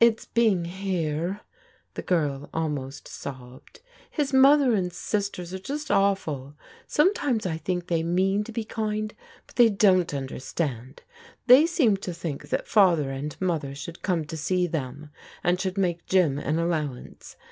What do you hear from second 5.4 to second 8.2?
are just awful. Sometimes I think they